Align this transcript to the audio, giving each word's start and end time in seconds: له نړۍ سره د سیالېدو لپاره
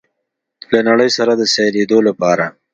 له 0.71 0.79
نړۍ 0.87 1.09
سره 1.17 1.31
د 1.35 1.41
سیالېدو 1.53 1.97
لپاره 2.07 2.45